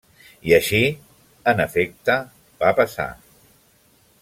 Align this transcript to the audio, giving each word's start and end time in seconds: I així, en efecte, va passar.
I 0.51 0.53
així, 0.57 0.79
en 1.51 1.61
efecte, 1.67 2.17
va 2.65 2.73
passar. 2.83 3.09